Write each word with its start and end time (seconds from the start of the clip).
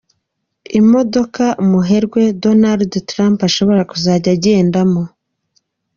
y'imodoka, 0.73 1.43
umuherwe 1.63 2.21
Donald 2.43 2.91
Trump 3.09 3.37
ashobora 3.49 3.81
kuzajya 3.91 4.29
agendamo. 4.37 5.01